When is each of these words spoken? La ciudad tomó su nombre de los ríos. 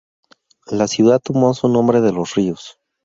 La 0.65 0.87
ciudad 0.87 1.19
tomó 1.21 1.53
su 1.53 1.69
nombre 1.69 2.01
de 2.01 2.11
los 2.11 2.33
ríos. 2.33 2.79